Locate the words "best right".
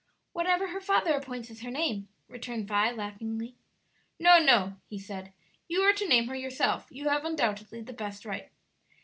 7.93-8.49